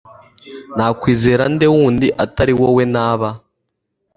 [0.77, 3.29] nakwizera nde wundi atari wowe, naba